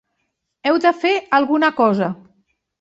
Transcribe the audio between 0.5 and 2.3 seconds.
Heu de fer alguna cosa.